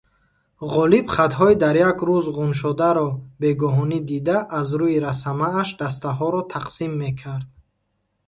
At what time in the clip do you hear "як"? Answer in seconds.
1.89-1.97